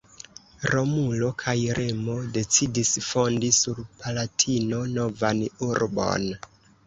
Romulo 0.69 1.27
kaj 1.41 1.53
Remo 1.79 2.15
decidis 2.37 2.93
fondi 3.09 3.51
sur 3.57 3.83
Palatino 4.01 4.81
novan 4.97 5.45
urbon. 5.71 6.27